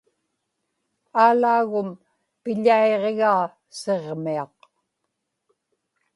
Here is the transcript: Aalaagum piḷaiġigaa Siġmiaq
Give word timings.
Aalaagum 1.23 1.89
piḷaiġigaa 2.41 3.45
Siġmiaq 3.79 4.55